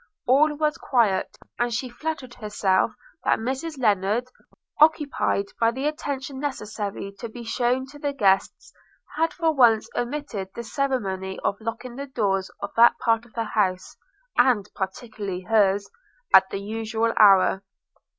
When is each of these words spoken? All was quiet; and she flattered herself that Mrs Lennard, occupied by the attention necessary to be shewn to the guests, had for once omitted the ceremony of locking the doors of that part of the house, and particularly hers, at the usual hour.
All 0.25 0.55
was 0.55 0.79
quiet; 0.79 1.37
and 1.59 1.71
she 1.71 1.87
flattered 1.87 2.33
herself 2.33 2.95
that 3.23 3.37
Mrs 3.37 3.77
Lennard, 3.77 4.25
occupied 4.79 5.45
by 5.59 5.69
the 5.69 5.85
attention 5.85 6.39
necessary 6.39 7.13
to 7.19 7.29
be 7.29 7.43
shewn 7.43 7.85
to 7.85 7.99
the 7.99 8.11
guests, 8.11 8.73
had 9.15 9.31
for 9.31 9.51
once 9.53 9.87
omitted 9.95 10.49
the 10.55 10.63
ceremony 10.63 11.39
of 11.43 11.61
locking 11.61 11.97
the 11.97 12.07
doors 12.07 12.49
of 12.63 12.71
that 12.77 12.97
part 12.97 13.25
of 13.27 13.33
the 13.33 13.43
house, 13.43 13.95
and 14.39 14.71
particularly 14.73 15.41
hers, 15.43 15.87
at 16.33 16.49
the 16.49 16.59
usual 16.59 17.13
hour. 17.17 17.61